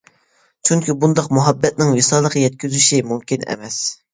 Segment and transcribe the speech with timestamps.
[0.69, 3.81] چۈنكى، بۇنداق مۇھەببەتنىڭ ۋىسالىغا يەتكۈزۈشى مۇمكىن ئەمەس.